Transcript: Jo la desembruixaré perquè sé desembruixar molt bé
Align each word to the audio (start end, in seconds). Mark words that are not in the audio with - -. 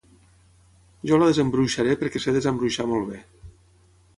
Jo 1.11 1.19
la 1.19 1.27
desembruixaré 1.31 1.99
perquè 2.05 2.23
sé 2.25 2.33
desembruixar 2.39 2.89
molt 2.95 3.09
bé 3.13 3.21